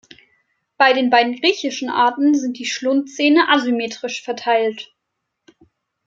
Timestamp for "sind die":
2.33-2.65